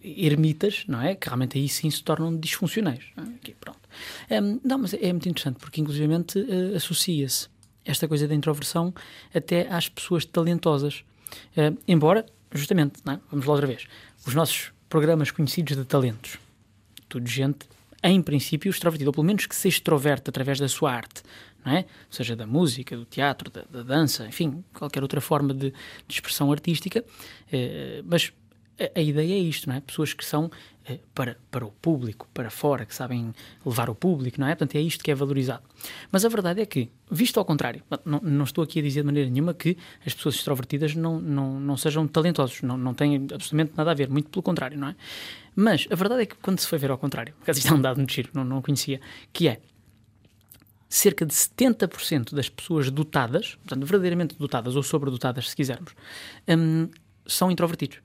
ermitas, 0.00 0.84
não 0.86 1.02
é? 1.02 1.14
Que 1.14 1.26
realmente 1.26 1.58
aí 1.58 1.68
sim 1.68 1.90
se 1.90 2.02
tornam 2.02 2.36
disfuncionais. 2.36 3.04
Não, 3.16 3.24
é? 3.24 3.26
Aqui, 3.34 3.54
pronto. 3.54 3.80
Um, 4.30 4.60
não, 4.64 4.78
mas 4.78 4.94
é 4.94 5.12
muito 5.12 5.28
interessante 5.28 5.56
porque 5.58 5.80
inclusivamente 5.80 6.38
uh, 6.38 6.76
associa-se 6.76 7.48
esta 7.84 8.06
coisa 8.06 8.28
da 8.28 8.34
introversão 8.34 8.94
até 9.34 9.66
às 9.68 9.88
pessoas 9.88 10.24
talentosas. 10.24 11.04
Uh, 11.56 11.76
embora, 11.86 12.24
justamente, 12.52 13.00
é? 13.08 13.18
vamos 13.30 13.46
lá 13.46 13.52
outra 13.52 13.66
vez, 13.66 13.86
os 14.26 14.34
nossos 14.34 14.72
programas 14.88 15.30
conhecidos 15.30 15.76
de 15.76 15.84
talentos, 15.84 16.38
tudo 17.08 17.26
gente, 17.28 17.68
em 18.02 18.22
princípio, 18.22 18.70
extrovertida, 18.70 19.08
ou 19.08 19.12
pelo 19.12 19.24
menos 19.24 19.46
que 19.46 19.54
se 19.54 19.68
extroverte 19.68 20.30
através 20.30 20.58
da 20.58 20.68
sua 20.68 20.92
arte, 20.92 21.22
não 21.64 21.72
é? 21.72 21.84
Seja 22.10 22.36
da 22.36 22.46
música, 22.46 22.96
do 22.96 23.04
teatro, 23.04 23.50
da, 23.50 23.64
da 23.70 23.82
dança, 23.82 24.26
enfim, 24.26 24.64
qualquer 24.72 25.02
outra 25.02 25.20
forma 25.20 25.52
de, 25.52 25.70
de 25.70 26.14
expressão 26.14 26.52
artística, 26.52 27.00
uh, 27.02 28.04
mas 28.04 28.32
a, 28.94 29.00
ideia 29.00 29.34
é 29.34 29.38
isto, 29.38 29.68
não 29.68 29.76
é? 29.76 29.80
Pessoas 29.80 30.12
que 30.12 30.24
são 30.24 30.50
eh, 30.86 30.98
para, 31.14 31.36
para 31.50 31.66
o 31.66 31.70
público, 31.70 32.28
para 32.32 32.50
fora, 32.50 32.86
que 32.86 32.94
sabem 32.94 33.34
levar 33.64 33.90
o 33.90 33.94
público, 33.94 34.40
não 34.40 34.46
é? 34.46 34.54
Portanto, 34.54 34.76
é 34.76 34.80
isto 34.80 35.02
que 35.02 35.10
é 35.10 35.14
valorizado. 35.14 35.62
Mas 36.12 36.24
a 36.24 36.28
verdade 36.28 36.60
é 36.60 36.66
que, 36.66 36.90
visto 37.10 37.38
ao 37.38 37.44
contrário, 37.44 37.82
não, 38.04 38.20
não 38.20 38.44
estou 38.44 38.62
aqui 38.62 38.78
a 38.78 38.82
dizer 38.82 39.00
de 39.00 39.06
maneira 39.06 39.28
nenhuma 39.28 39.52
que 39.52 39.76
as 40.06 40.14
pessoas 40.14 40.36
extrovertidas 40.36 40.94
não, 40.94 41.20
não, 41.20 41.58
não 41.58 41.76
sejam 41.76 42.06
talentosos, 42.06 42.62
não, 42.62 42.76
não 42.76 42.94
têm 42.94 43.26
absolutamente 43.32 43.72
nada 43.76 43.90
a 43.90 43.94
ver, 43.94 44.08
muito 44.08 44.30
pelo 44.30 44.42
contrário, 44.42 44.78
não 44.78 44.88
é? 44.88 44.96
Mas 45.54 45.86
a 45.90 45.94
verdade 45.96 46.22
é 46.22 46.26
que 46.26 46.36
quando 46.36 46.60
se 46.60 46.66
foi 46.66 46.78
ver 46.78 46.90
ao 46.90 46.98
contrário, 46.98 47.34
porque 47.38 47.50
isto 47.58 47.72
é 47.72 47.76
um 47.76 47.80
dado 47.80 47.96
muito 47.96 48.12
giro, 48.12 48.30
não, 48.32 48.44
não 48.44 48.62
conhecia, 48.62 49.00
que 49.32 49.48
é 49.48 49.60
cerca 50.88 51.26
de 51.26 51.34
70% 51.34 52.34
das 52.34 52.48
pessoas 52.48 52.90
dotadas, 52.90 53.56
portanto, 53.56 53.84
verdadeiramente 53.84 54.36
dotadas 54.38 54.74
ou 54.74 54.82
sobredotadas, 54.82 55.50
se 55.50 55.56
quisermos, 55.56 55.94
hum, 56.48 56.88
são 57.26 57.50
introvertidos. 57.50 57.98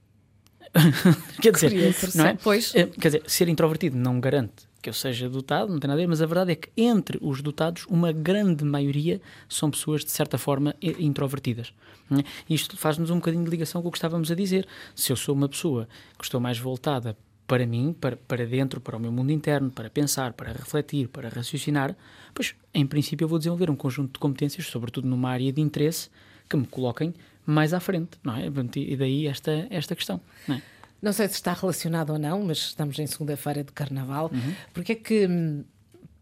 quer 1.42 1.52
dizer, 1.52 1.96
não 2.16 2.28
é? 2.28 2.34
Pois. 2.36 2.74
Eh, 2.76 2.88
quer 2.88 3.10
dizer, 3.10 3.24
ser 3.28 3.48
introvertido 3.48 3.98
não 3.98 4.20
garante 4.20 4.68
que 4.84 4.90
eu 4.90 4.94
seja 4.94 5.30
dotado, 5.30 5.72
não 5.72 5.80
tem 5.80 5.88
nada 5.88 5.98
a 5.98 6.04
ver, 6.04 6.10
mas 6.10 6.22
a 6.22 6.26
verdade 6.26 6.52
é 6.52 6.56
que 6.56 6.70
entre 6.76 7.18
os 7.22 7.42
dotados, 7.42 7.86
uma 7.88 8.12
grande 8.12 8.66
maioria 8.66 9.22
são 9.48 9.72
pessoas 9.72 10.04
de 10.04 10.12
certa 10.12 10.38
forma 10.38 10.76
introvertidas. 10.82 11.74
É? 12.12 12.24
Isto 12.54 12.76
faz-nos 12.76 13.10
um 13.10 13.16
bocadinho 13.16 13.46
de 13.46 13.50
ligação 13.50 13.82
com 13.82 13.88
o 13.88 13.92
que 13.92 13.98
estávamos 13.98 14.30
a 14.30 14.36
dizer. 14.36 14.68
Se 14.94 15.10
eu 15.10 15.16
sou 15.16 15.34
uma 15.34 15.48
pessoa 15.48 15.88
que 16.18 16.26
estou 16.26 16.42
mais 16.42 16.60
voltada 16.60 17.18
para 17.48 17.66
mim, 17.66 17.96
para, 18.00 18.18
para 18.18 18.46
dentro, 18.46 18.82
para 18.82 18.98
o 18.98 19.00
meu 19.00 19.12
mundo 19.12 19.32
interno, 19.32 19.72
para 19.72 19.90
pensar, 19.90 20.34
para 20.34 20.52
refletir, 20.52 21.08
para 21.08 21.30
raciocinar, 21.30 21.96
pois 22.34 22.54
em 22.74 22.86
princípio 22.86 23.24
eu 23.24 23.30
vou 23.30 23.38
desenvolver 23.38 23.70
um 23.70 23.76
conjunto 23.78 24.14
de 24.14 24.20
competências, 24.20 24.68
sobretudo 24.68 25.08
numa 25.08 25.30
área 25.30 25.52
de 25.52 25.62
interesse, 25.62 26.10
que 26.50 26.58
me 26.58 26.68
coloquem 26.68 27.14
mais 27.46 27.74
à 27.74 27.80
frente, 27.80 28.18
não 28.24 28.36
é? 28.36 28.46
E 28.76 28.96
daí 28.96 29.28
esta, 29.28 29.68
esta 29.70 29.96
questão, 29.96 30.20
não 30.48 30.56
é? 30.56 30.62
Não 31.02 31.12
sei 31.12 31.28
se 31.28 31.34
está 31.34 31.52
relacionado 31.52 32.12
ou 32.12 32.20
não, 32.20 32.44
mas 32.44 32.60
estamos 32.60 32.98
em 32.98 33.06
segunda-feira 33.06 33.62
de 33.62 33.74
Carnaval. 33.74 34.32
Uhum. 34.34 34.54
Porque 34.74 34.94
é 34.94 34.96
que 34.96 35.28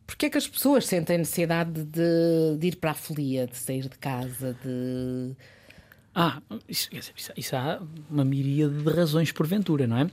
porque 0.07 0.25
é 0.25 0.29
que 0.29 0.37
as 0.37 0.47
pessoas 0.47 0.87
sentem 0.87 1.19
necessidade 1.19 1.85
de, 1.85 2.57
de, 2.57 2.67
ir 2.67 2.75
para 2.77 2.91
a 2.91 2.93
folia, 2.93 3.47
de 3.47 3.55
sair 3.55 3.83
de 3.83 3.97
casa, 3.97 4.57
de 4.61 5.35
ah, 6.13 6.41
isso, 6.67 6.89
isso, 6.91 7.31
isso 7.37 7.55
há 7.55 7.81
uma 8.09 8.25
miríade 8.25 8.83
de 8.83 8.89
razões 8.89 9.31
porventura, 9.31 9.87
não 9.87 9.97
é? 9.97 10.09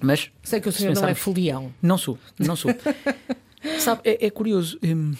Mas 0.00 0.30
sei 0.42 0.60
que 0.60 0.68
o 0.68 0.72
senhor 0.72 0.94
não 0.94 1.08
é 1.08 1.14
folião. 1.14 1.72
Não 1.80 1.96
sou, 1.96 2.18
não 2.38 2.56
sou. 2.56 2.72
Sabe, 3.78 4.02
é, 4.04 4.26
é 4.26 4.30
curioso. 4.30 4.78
Hum, 4.82 5.14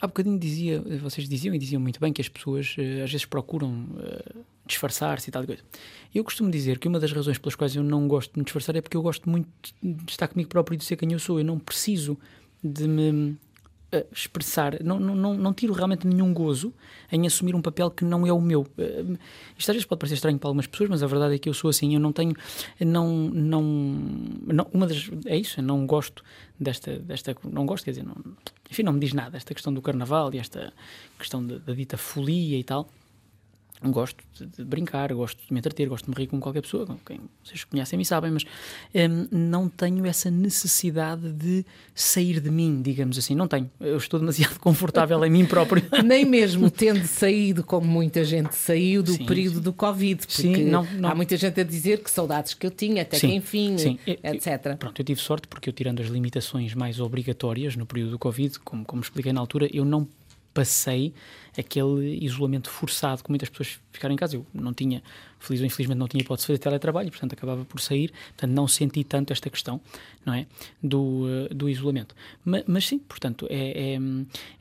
Há 0.00 0.06
bocadinho 0.06 0.38
dizia, 0.38 0.82
vocês 1.00 1.28
diziam 1.28 1.54
e 1.54 1.58
diziam 1.58 1.80
muito 1.80 1.98
bem 1.98 2.12
que 2.12 2.20
as 2.20 2.28
pessoas 2.28 2.76
uh, 2.76 3.04
às 3.04 3.10
vezes 3.10 3.24
procuram 3.24 3.70
uh, 3.70 4.44
disfarçar-se 4.66 5.30
e 5.30 5.32
tal 5.32 5.44
coisa. 5.44 5.62
Eu 6.14 6.22
costumo 6.22 6.50
dizer 6.50 6.78
que 6.78 6.86
uma 6.86 7.00
das 7.00 7.12
razões 7.12 7.38
pelas 7.38 7.54
quais 7.54 7.74
eu 7.74 7.82
não 7.82 8.06
gosto 8.06 8.32
de 8.32 8.38
me 8.38 8.44
disfarçar 8.44 8.76
é 8.76 8.80
porque 8.80 8.96
eu 8.96 9.02
gosto 9.02 9.28
muito 9.28 9.48
de 9.82 10.10
estar 10.10 10.28
comigo 10.28 10.50
próprio 10.50 10.74
e 10.74 10.78
de 10.78 10.84
ser 10.84 10.96
quem 10.96 11.12
eu 11.12 11.18
sou. 11.18 11.38
Eu 11.38 11.44
não 11.44 11.58
preciso 11.58 12.18
de 12.62 12.86
me 12.86 13.36
expressar, 14.12 14.82
não, 14.82 14.98
não, 14.98 15.34
não 15.34 15.54
tiro 15.54 15.72
realmente 15.72 16.06
nenhum 16.06 16.32
gozo 16.32 16.72
em 17.10 17.26
assumir 17.26 17.54
um 17.54 17.62
papel 17.62 17.90
que 17.90 18.04
não 18.04 18.26
é 18.26 18.32
o 18.32 18.40
meu. 18.40 18.62
Uh, 18.62 19.18
isto 19.56 19.70
às 19.70 19.76
vezes 19.76 19.84
pode 19.84 20.00
parecer 20.00 20.14
estranho 20.14 20.38
para 20.38 20.48
algumas 20.48 20.66
pessoas, 20.66 20.90
mas 20.90 21.02
a 21.02 21.06
verdade 21.06 21.34
é 21.34 21.38
que 21.38 21.48
eu 21.48 21.54
sou 21.54 21.70
assim, 21.70 21.94
eu 21.94 22.00
não 22.00 22.12
tenho, 22.12 22.34
não, 22.80 23.08
não, 23.28 23.62
não 23.62 24.66
uma 24.72 24.86
das, 24.86 25.10
é 25.26 25.36
isso, 25.36 25.60
eu 25.60 25.64
não 25.64 25.86
gosto 25.86 26.24
desta, 26.58 26.98
desta, 26.98 27.36
não 27.44 27.64
gosto, 27.64 27.84
quer 27.84 27.92
dizer, 27.92 28.04
não, 28.04 28.16
enfim, 28.70 28.82
não 28.82 28.92
me 28.92 29.00
diz 29.00 29.12
nada, 29.12 29.36
esta 29.36 29.54
questão 29.54 29.72
do 29.72 29.80
carnaval 29.80 30.34
e 30.34 30.38
esta 30.38 30.72
questão 31.18 31.44
da 31.44 31.72
dita 31.72 31.96
folia 31.96 32.58
e 32.58 32.64
tal, 32.64 32.88
gosto 33.84 34.22
de, 34.40 34.64
brincar, 34.64 35.12
gosto 35.12 35.38
de 35.46 35.52
me 35.52 35.58
entreter, 35.58 35.88
gosto 35.88 36.04
de 36.06 36.10
me 36.10 36.16
rir 36.16 36.26
com 36.26 36.40
qualquer 36.40 36.62
pessoa, 36.62 36.86
com 36.86 36.96
quem 36.96 37.20
vocês 37.44 37.64
conhecem 37.64 38.00
e 38.00 38.04
sabem, 38.04 38.30
mas 38.30 38.44
um, 38.94 39.28
não 39.30 39.68
tenho 39.68 40.04
essa 40.06 40.30
necessidade 40.30 41.32
de 41.32 41.64
sair 41.94 42.40
de 42.40 42.50
mim, 42.50 42.80
digamos 42.82 43.18
assim. 43.18 43.34
Não 43.34 43.46
tenho. 43.46 43.70
Eu 43.80 43.96
estou 43.96 44.18
demasiado 44.18 44.58
confortável 44.60 45.22
em 45.24 45.30
mim 45.30 45.44
próprio. 45.44 45.84
Nem 46.04 46.24
mesmo 46.24 46.70
tendo 46.70 47.06
saído, 47.06 47.62
como 47.62 47.86
muita 47.86 48.24
gente 48.24 48.54
saiu, 48.54 49.02
do 49.02 49.12
sim, 49.12 49.26
período 49.26 49.56
sim. 49.56 49.62
do 49.62 49.72
Covid. 49.72 50.26
Porque 50.26 50.42
sim, 50.42 50.64
não, 50.64 50.84
não. 50.94 51.10
há 51.10 51.14
muita 51.14 51.36
gente 51.36 51.60
a 51.60 51.64
dizer 51.64 52.02
que 52.02 52.10
saudades 52.10 52.54
que 52.54 52.66
eu 52.66 52.70
tinha, 52.70 53.02
até 53.02 53.18
sim, 53.18 53.28
que 53.28 53.34
enfim, 53.34 53.78
sim. 53.78 53.98
etc. 54.06 54.66
Eu, 54.66 54.76
pronto, 54.76 55.00
eu 55.00 55.04
tive 55.04 55.20
sorte 55.20 55.46
porque 55.48 55.68
eu, 55.68 55.72
tirando 55.72 56.00
as 56.00 56.08
limitações 56.08 56.74
mais 56.74 56.98
obrigatórias 57.00 57.76
no 57.76 57.86
período 57.86 58.12
do 58.12 58.18
Covid, 58.18 58.58
como, 58.60 58.84
como 58.84 59.02
expliquei 59.02 59.32
na 59.32 59.40
altura, 59.40 59.68
eu 59.72 59.84
não 59.84 60.08
passei 60.56 61.12
aquele 61.58 62.24
isolamento 62.24 62.70
forçado 62.70 63.22
que 63.22 63.30
muitas 63.30 63.48
pessoas 63.48 63.78
ficaram 63.92 64.14
em 64.14 64.18
casa. 64.18 64.36
Eu 64.36 64.46
não 64.52 64.72
tinha, 64.72 65.02
feliz 65.38 65.60
ou 65.60 65.66
infelizmente, 65.66 65.98
não 65.98 66.08
tinha 66.08 66.22
hipótese 66.22 66.44
de 66.44 66.46
fazer 66.48 66.58
teletrabalho, 66.58 67.10
portanto 67.10 67.32
acabava 67.32 67.64
por 67.64 67.80
sair, 67.80 68.12
portanto 68.28 68.50
não 68.50 68.68
senti 68.68 69.02
tanto 69.04 69.32
esta 69.32 69.48
questão, 69.48 69.80
não 70.24 70.34
é, 70.34 70.46
do, 70.82 71.24
uh, 71.24 71.54
do 71.54 71.68
isolamento. 71.68 72.14
Mas, 72.44 72.64
mas, 72.66 72.86
sim, 72.86 72.98
portanto, 72.98 73.46
é, 73.50 73.94
é 73.94 73.98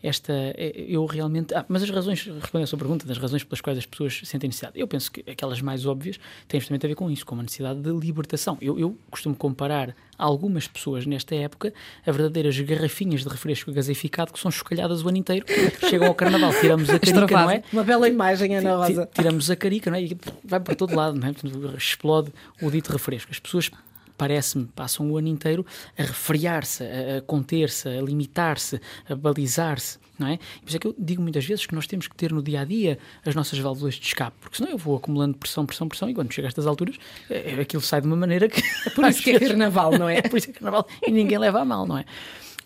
esta, 0.01 0.33
é, 0.33 0.73
eu 0.87 1.05
realmente, 1.05 1.53
ah, 1.53 1.65
mas 1.67 1.83
as 1.83 1.89
razões, 1.89 2.23
respondendo 2.25 2.63
à 2.63 2.67
sua 2.67 2.79
pergunta, 2.79 3.05
das 3.05 3.17
razões 3.17 3.43
pelas 3.43 3.61
quais 3.61 3.77
as 3.77 3.85
pessoas 3.85 4.21
sentem 4.23 4.47
necessidade, 4.47 4.79
eu 4.79 4.87
penso 4.87 5.11
que 5.11 5.29
aquelas 5.29 5.61
mais 5.61 5.85
óbvias 5.85 6.19
têm 6.47 6.59
justamente 6.59 6.85
a 6.85 6.89
ver 6.89 6.95
com 6.95 7.09
isso, 7.11 7.25
com 7.25 7.35
uma 7.35 7.43
necessidade 7.43 7.81
de 7.81 7.91
libertação. 7.91 8.57
Eu, 8.61 8.79
eu 8.79 8.97
costumo 9.09 9.35
comparar 9.35 9.95
algumas 10.17 10.67
pessoas 10.67 11.05
nesta 11.05 11.35
época 11.35 11.73
a 12.05 12.11
verdadeiras 12.11 12.57
garrafinhas 12.59 13.23
de 13.23 13.29
refresco 13.29 13.71
gaseificado 13.71 14.31
que 14.31 14.39
são 14.39 14.49
chocalhadas 14.49 15.03
o 15.03 15.09
ano 15.09 15.17
inteiro, 15.17 15.45
chegam 15.89 16.07
ao 16.07 16.15
carnaval, 16.15 16.53
tiramos 16.59 16.84
a 16.89 16.99
carica, 16.99 17.41
não 17.41 17.49
é? 17.51 17.63
Uma 17.71 17.83
bela 17.83 18.07
imagem, 18.07 18.55
Ana 18.55 18.75
Rosa. 18.75 19.09
Tiramos 19.13 19.49
a 19.49 19.55
carica, 19.55 19.89
não 19.89 19.97
é? 19.97 20.03
E 20.03 20.17
vai 20.43 20.59
para 20.59 20.75
todo 20.75 20.95
lado, 20.95 21.19
não 21.19 21.27
é? 21.27 21.33
Explode 21.77 22.31
o 22.61 22.69
dito 22.69 22.91
refresco. 22.91 23.31
As 23.31 23.39
pessoas 23.39 23.71
parece-me, 24.17 24.65
passam 24.65 25.09
o 25.11 25.17
ano 25.17 25.27
inteiro 25.27 25.65
a 25.97 26.03
refriar-se, 26.03 26.83
a, 26.83 27.21
conter-se, 27.21 27.87
a 27.87 28.01
limitar-se, 28.01 28.79
a 29.09 29.15
balizar-se, 29.15 29.99
não 30.17 30.27
é? 30.27 30.37
Por 30.37 30.67
isso 30.67 30.77
é 30.77 30.79
que 30.79 30.87
eu 30.87 30.95
digo 30.97 31.21
muitas 31.21 31.45
vezes 31.45 31.65
que 31.65 31.75
nós 31.75 31.87
temos 31.87 32.07
que 32.07 32.15
ter 32.15 32.31
no 32.31 32.41
dia 32.41 32.61
a 32.61 32.65
dia 32.65 32.97
as 33.25 33.35
nossas 33.35 33.59
válvulas 33.59 33.95
de 33.95 34.05
escape, 34.05 34.35
porque 34.39 34.57
senão 34.57 34.71
eu 34.71 34.77
vou 34.77 34.95
acumulando 34.95 35.37
pressão, 35.37 35.65
pressão, 35.65 35.87
pressão, 35.87 36.09
e 36.09 36.13
quando 36.13 36.31
chega 36.31 36.47
a 36.47 36.49
estas 36.49 36.65
alturas, 36.65 36.95
é, 37.29 37.55
é 37.55 37.59
aquilo 37.61 37.81
sai 37.81 38.01
de 38.01 38.07
uma 38.07 38.15
maneira 38.15 38.47
que. 38.47 38.61
É 38.85 38.89
por 38.89 39.05
isso 39.05 39.21
que 39.23 39.31
é 39.31 39.39
carnaval, 39.39 39.91
não 39.91 40.07
é? 40.07 40.19
é 40.19 40.21
por 40.21 40.37
isso 40.37 40.47
que 40.47 40.51
é 40.51 40.59
carnaval 40.59 40.87
e 41.05 41.11
ninguém 41.11 41.37
leva 41.37 41.61
a 41.61 41.65
mal, 41.65 41.85
não 41.85 41.97
é? 41.97 42.05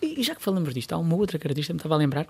E, 0.00 0.20
e 0.20 0.22
já 0.22 0.34
que 0.34 0.42
falamos 0.42 0.72
disto, 0.72 0.92
há 0.92 0.98
uma 0.98 1.16
outra 1.16 1.38
característica 1.38 1.72
que 1.72 1.74
me 1.74 1.78
estava 1.78 1.94
a 1.94 1.98
lembrar 1.98 2.26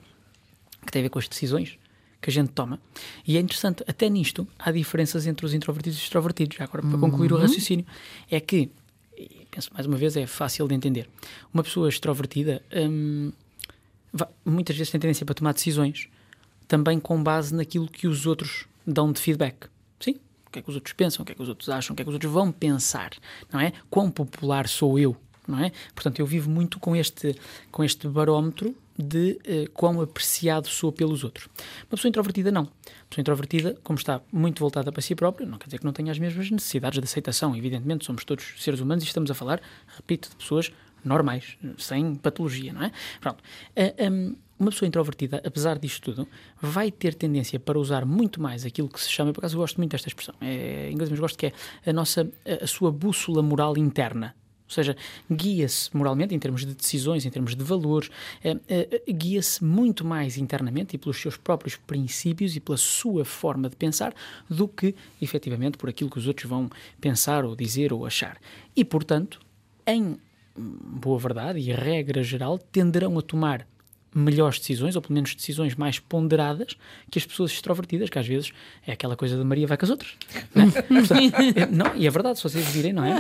que 0.85 0.93
tem 0.93 1.01
a 1.01 1.03
ver 1.05 1.09
com 1.09 1.19
as 1.19 1.29
decisões 1.29 1.79
que 2.21 2.29
a 2.29 2.33
gente 2.33 2.51
toma. 2.51 2.79
E 3.27 3.37
é 3.37 3.41
interessante, 3.41 3.83
até 3.87 4.09
nisto, 4.09 4.47
há 4.59 4.71
diferenças 4.71 5.27
entre 5.27 5.47
os 5.47 5.55
introvertidos 5.55 5.99
e 5.99 6.01
os 6.01 6.05
extrovertidos. 6.05 6.57
Já 6.57 6.65
agora, 6.65 6.83
para 6.83 6.99
concluir 6.99 7.33
uhum. 7.33 7.39
o 7.39 7.41
raciocínio, 7.41 7.87
é 8.31 8.39
que 8.41 8.71
penso 9.51 9.71
mais 9.73 9.87
uma 9.87 9.97
vez, 9.97 10.17
é 10.17 10.27
fácil 10.27 10.69
de 10.69 10.75
entender. 10.75 11.09
Uma 11.53 11.63
pessoa 11.63 11.89
extrovertida 11.89 12.63
hum, 12.73 13.33
muitas 14.45 14.77
vezes 14.77 14.91
tem 14.91 15.01
tendência 15.01 15.27
para 15.27 15.35
tomar 15.35 15.53
decisões 15.53 16.09
também 16.69 17.01
com 17.01 17.23
base 17.23 17.55
naquilo 17.55 17.89
que 17.89 18.07
os 18.07 18.27
outros 18.27 18.67
dão 18.87 19.13
de 19.13 19.21
feedback. 19.21 19.67
Sim, 19.99 20.21
o 20.47 20.51
que 20.51 20.61
é 20.61 20.63
que 20.63 20.71
os 20.71 20.77
outros 20.77 20.93
pensam, 20.93 21.23
o 21.23 21.27
que 21.27 21.33
é 21.33 21.35
que 21.35 21.43
os 21.43 21.49
outros 21.49 21.69
acham, 21.69 21.93
o 21.93 21.97
que 21.97 22.03
é 22.03 22.05
que 22.05 22.09
os 22.09 22.15
outros 22.15 22.33
vão 22.33 22.53
pensar, 22.53 23.11
não 23.53 23.59
é? 23.59 23.73
Quão 23.91 24.11
popular 24.11 24.69
sou 24.69 24.99
eu, 24.99 25.17
não 25.49 25.59
é? 25.59 25.73
Portanto, 25.95 26.21
eu 26.21 26.27
vivo 26.27 26.49
muito 26.49 26.79
com 26.79 26.95
este, 26.95 27.35
com 27.73 27.83
este 27.83 28.07
barómetro 28.07 28.75
de 29.01 29.39
uh, 29.47 29.71
quão 29.73 30.01
apreciado 30.01 30.69
sou 30.69 30.93
pelos 30.93 31.25
outros. 31.25 31.49
Uma 31.83 31.97
pessoa 31.97 32.09
introvertida, 32.09 32.51
não. 32.51 32.63
Uma 32.63 32.71
pessoa 33.09 33.23
introvertida, 33.23 33.79
como 33.83 33.99
está 33.99 34.21
muito 34.33 34.61
voltada 34.61 34.93
para 34.93 35.03
si 35.03 35.15
própria, 35.15 35.47
não 35.47 35.59
quer 35.59 35.67
dizer 35.67 35.79
que 35.79 35.85
não 35.85 35.93
tenha 35.93 36.13
as 36.13 36.19
mesmas 36.19 36.51
necessidades 36.51 36.99
de 36.99 37.05
aceitação. 37.05 37.57
Evidentemente, 37.57 38.05
somos 38.05 38.25
todos 38.25 38.55
seres 38.59 38.81
humanos 38.81 39.05
e 39.05 39.07
estamos 39.07 39.31
a 39.31 39.35
falar, 39.35 39.61
repito, 39.97 40.31
de 40.31 40.37
pessoas 40.37 40.71
normais, 41.05 41.57
sem 41.79 42.15
patologia, 42.15 42.73
não 42.73 42.83
é? 42.83 42.93
Pronto. 43.21 43.43
Uh, 43.77 44.11
um, 44.11 44.37
uma 44.59 44.71
pessoa 44.71 44.87
introvertida, 44.87 45.41
apesar 45.43 45.79
disto 45.79 46.03
tudo, 46.03 46.29
vai 46.61 46.91
ter 46.91 47.15
tendência 47.15 47.59
para 47.59 47.79
usar 47.79 48.05
muito 48.05 48.43
mais 48.43 48.67
aquilo 48.67 48.91
que 48.91 49.01
se 49.01 49.09
chama, 49.09 49.33
por 49.33 49.41
acaso 49.41 49.57
eu 49.57 49.61
gosto 49.61 49.79
muito 49.79 49.93
desta 49.93 50.09
expressão, 50.09 50.35
é, 50.39 50.91
em 50.91 50.93
inglês, 50.93 51.09
mas 51.09 51.19
gosto 51.19 51.39
que 51.39 51.47
é 51.47 51.53
a 51.87 51.93
nossa, 51.95 52.31
a, 52.45 52.65
a 52.65 52.67
sua 52.67 52.93
bússola 52.93 53.43
moral 53.43 53.79
interna. 53.79 54.35
Ou 54.71 54.75
seja, 54.75 54.97
guia-se 55.31 55.95
moralmente, 55.97 56.33
em 56.33 56.39
termos 56.39 56.65
de 56.65 56.73
decisões, 56.73 57.27
em 57.27 57.31
termos 57.31 57.57
de 57.57 57.65
valores, 57.65 58.09
eh, 58.45 58.57
eh, 58.69 59.13
guia-se 59.13 59.65
muito 59.65 60.05
mais 60.05 60.39
internamente 60.39 60.95
e 60.95 60.99
pelos 60.99 61.21
seus 61.21 61.37
próprios 61.37 61.75
princípios 61.75 62.55
e 62.55 62.61
pela 62.61 62.79
sua 62.79 63.25
forma 63.25 63.69
de 63.69 63.75
pensar 63.75 64.15
do 64.49 64.69
que, 64.69 64.95
efetivamente, 65.21 65.77
por 65.77 65.91
aquilo 65.91 66.09
que 66.09 66.19
os 66.19 66.29
outros 66.29 66.49
vão 66.49 66.71
pensar 67.01 67.45
ou 67.45 67.57
dizer 67.57 67.93
ou 67.93 68.07
achar. 68.07 68.39
E, 68.77 68.85
portanto, 68.85 69.41
em 69.85 70.17
boa 70.57 71.19
verdade 71.19 71.59
e 71.59 71.73
regra 71.73 72.23
geral, 72.23 72.57
tenderão 72.57 73.19
a 73.19 73.23
tomar 73.23 73.67
melhores 74.15 74.59
decisões, 74.59 74.97
ou 74.97 75.03
pelo 75.03 75.15
menos 75.15 75.35
decisões 75.35 75.75
mais 75.75 75.99
ponderadas, 75.99 76.77
que 77.11 77.19
as 77.19 77.25
pessoas 77.25 77.53
extrovertidas, 77.53 78.11
que 78.11 78.19
às 78.19 78.27
vezes 78.27 78.53
é 78.87 78.93
aquela 78.93 79.17
coisa 79.17 79.37
da 79.37 79.45
Maria 79.45 79.67
vai 79.67 79.77
com 79.77 79.85
as 79.85 79.91
outras. 79.91 80.17
Não, 80.55 80.65
é? 80.65 81.67
Não, 81.71 81.97
e 81.97 82.07
é 82.07 82.11
verdade, 82.11 82.39
se 82.39 82.43
vocês 82.43 82.67
virem, 82.69 82.93
não 82.93 83.05
é? 83.05 83.19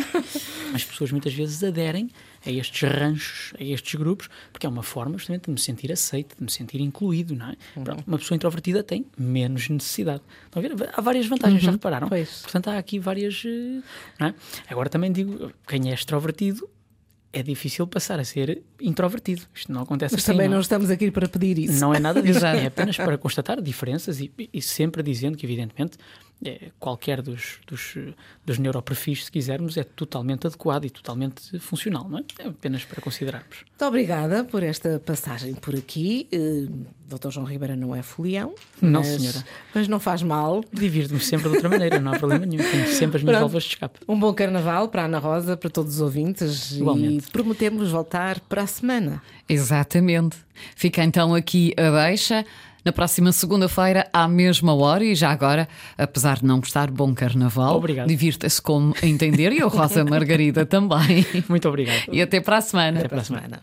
As 0.74 0.84
pessoas 0.84 1.12
muitas 1.12 1.32
vezes 1.32 1.62
aderem 1.62 2.10
a 2.44 2.50
estes 2.50 2.88
ranchos, 2.88 3.52
a 3.58 3.62
estes 3.62 3.94
grupos, 3.94 4.28
porque 4.52 4.66
é 4.66 4.68
uma 4.68 4.82
forma 4.82 5.16
justamente 5.18 5.44
de 5.44 5.50
me 5.50 5.58
sentir 5.58 5.92
aceito, 5.92 6.36
de 6.36 6.42
me 6.42 6.50
sentir 6.50 6.80
incluído, 6.80 7.34
não 7.34 7.46
é? 7.46 7.56
Uhum. 7.76 7.84
Pronto, 7.84 8.04
uma 8.06 8.18
pessoa 8.18 8.36
introvertida 8.36 8.82
tem 8.82 9.06
menos 9.16 9.68
necessidade. 9.68 10.22
Estão 10.46 10.62
a 10.62 10.68
ver? 10.68 10.90
Há 10.92 11.00
várias 11.00 11.26
vantagens, 11.26 11.60
uhum. 11.60 11.66
já 11.66 11.72
repararam? 11.72 12.08
Pois. 12.08 12.40
Portanto, 12.42 12.68
há 12.68 12.78
aqui 12.78 12.98
várias. 12.98 13.42
Eh, 13.44 13.82
não 14.18 14.28
é? 14.28 14.34
Agora 14.68 14.88
também 14.88 15.12
digo, 15.12 15.52
quem 15.66 15.90
é 15.90 15.94
extrovertido 15.94 16.68
é 17.32 17.42
difícil 17.42 17.86
passar 17.86 18.18
a 18.18 18.24
ser 18.24 18.62
introvertido. 18.80 19.42
Isto 19.54 19.72
não 19.72 19.82
acontece 19.82 20.14
Mas 20.14 20.22
assim. 20.24 20.32
também 20.32 20.48
não. 20.48 20.54
não 20.54 20.60
estamos 20.60 20.90
aqui 20.90 21.10
para 21.10 21.28
pedir 21.28 21.58
isso. 21.58 21.80
Não 21.80 21.94
é 21.94 22.00
nada 22.00 22.20
disso. 22.20 22.44
é 22.46 22.66
apenas 22.66 22.96
para 22.96 23.16
constatar 23.16 23.60
diferenças 23.60 24.20
e, 24.20 24.32
e 24.52 24.60
sempre 24.60 25.02
dizendo 25.02 25.36
que, 25.36 25.46
evidentemente, 25.46 25.96
é, 26.44 26.70
qualquer 26.78 27.20
dos, 27.20 27.58
dos, 27.66 27.96
dos 28.44 28.58
neuroperfis, 28.58 29.26
se 29.26 29.32
quisermos, 29.32 29.76
é 29.76 29.84
totalmente 29.84 30.46
adequado 30.46 30.86
e 30.86 30.90
totalmente 30.90 31.58
funcional, 31.58 32.08
não 32.08 32.18
é? 32.18 32.24
É 32.38 32.48
apenas 32.48 32.84
para 32.84 33.00
considerarmos. 33.00 33.64
Muito 33.68 33.84
obrigada 33.84 34.44
por 34.44 34.62
esta 34.62 34.98
passagem 35.04 35.54
por 35.54 35.74
aqui. 35.74 36.28
Uh, 36.32 36.86
Dr. 37.06 37.30
João 37.30 37.46
Ribeira 37.46 37.76
não 37.76 37.94
é 37.94 38.02
folião. 38.02 38.54
Não, 38.80 39.00
mas, 39.00 39.08
senhora. 39.08 39.44
Mas 39.74 39.88
não 39.88 40.00
faz 40.00 40.22
mal. 40.22 40.64
Divirto-me 40.72 41.20
sempre 41.20 41.48
de 41.48 41.56
outra 41.56 41.68
maneira, 41.68 41.98
não 41.98 42.12
há 42.12 42.18
problema 42.18 42.46
nenhum. 42.46 42.62
Tenho 42.62 42.86
sempre 42.86 43.18
as 43.18 43.22
minhas 43.22 43.24
Pronto. 43.24 43.40
válvulas 43.40 43.64
de 43.64 43.68
escape. 43.70 44.00
Um 44.08 44.18
bom 44.18 44.32
carnaval 44.32 44.88
para 44.88 45.02
a 45.02 45.04
Ana 45.06 45.18
Rosa, 45.18 45.56
para 45.56 45.68
todos 45.68 45.96
os 45.96 46.00
ouvintes. 46.00 46.72
Igualmente. 46.72 47.28
E 47.28 47.30
prometemos 47.30 47.90
voltar 47.90 48.40
para 48.40 48.62
a 48.62 48.66
semana. 48.66 49.22
Exatamente. 49.48 50.38
Fica 50.76 51.02
então 51.02 51.34
aqui 51.34 51.74
a 51.76 51.90
baixa 51.90 52.46
na 52.84 52.92
próxima 52.92 53.32
segunda-feira, 53.32 54.08
à 54.12 54.26
mesma 54.28 54.74
hora, 54.74 55.04
e 55.04 55.14
já 55.14 55.30
agora, 55.30 55.68
apesar 55.96 56.38
de 56.38 56.44
não 56.44 56.60
gostar, 56.60 56.90
bom 56.90 57.14
carnaval. 57.14 57.76
Obrigado. 57.76 58.08
Divirta-se 58.08 58.60
como 58.60 58.94
entender, 59.02 59.52
e 59.52 59.62
a 59.62 59.66
Rosa 59.66 60.04
Margarida 60.04 60.64
também. 60.66 61.26
Muito 61.48 61.68
obrigado. 61.68 62.04
E 62.12 62.22
até 62.22 62.40
para 62.40 62.58
a 62.58 62.60
semana. 62.60 63.00
Até 63.00 63.08
para 63.08 63.20
a 63.20 63.24
semana. 63.24 63.60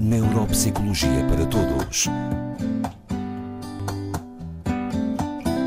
Neuropsicologia 0.00 1.24
para 1.28 1.46
Todos. 1.46 2.06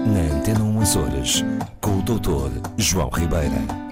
Na 0.05 0.35
Antena 0.35 0.63
1 0.63 0.77
Horas, 0.99 1.43
com 1.81 1.97
o 1.97 2.01
Dr. 2.03 2.51
João 2.77 3.09
Ribeira. 3.09 3.86